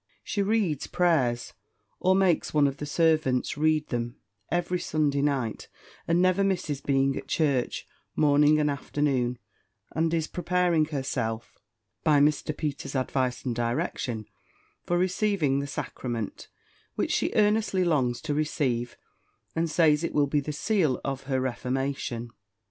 She 0.23 0.41
reads 0.41 0.87
prayers, 0.87 1.53
or 1.99 2.15
makes 2.15 2.55
one 2.55 2.65
of 2.65 2.77
the 2.77 2.87
servants 2.87 3.55
read 3.55 3.89
them, 3.89 4.15
every 4.49 4.79
Sunday 4.79 5.21
night; 5.21 5.67
and 6.07 6.19
never 6.19 6.43
misses 6.43 6.81
being 6.81 7.15
at 7.15 7.27
church, 7.27 7.85
morning 8.15 8.59
and 8.59 8.67
afternoon; 8.67 9.37
and 9.91 10.11
is 10.11 10.25
preparing 10.25 10.85
herself, 10.85 11.59
by 12.03 12.19
Mr. 12.19 12.57
Peters's 12.57 12.95
advice 12.95 13.45
and 13.45 13.55
direction, 13.55 14.25
for 14.83 14.97
receiving 14.97 15.59
the 15.59 15.67
sacrament; 15.67 16.47
which 16.95 17.11
she 17.11 17.31
earnestly 17.35 17.83
longs 17.83 18.21
to 18.21 18.33
receive, 18.33 18.97
and 19.55 19.69
says 19.69 20.03
it 20.03 20.15
will 20.15 20.25
be 20.25 20.39
the 20.39 20.51
seal 20.51 20.99
of 21.05 21.25
her 21.25 21.39
reformation. 21.39 22.31